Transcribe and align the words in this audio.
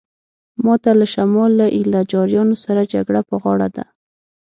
ماته 0.65 0.91
له 0.99 1.05
شمال 1.13 1.51
له 1.59 1.67
ایله 1.77 2.01
جاریانو 2.11 2.55
سره 2.65 2.81
جګړه 2.93 3.21
په 3.29 3.35
غاړه 3.41 3.67
ده. 3.75 3.83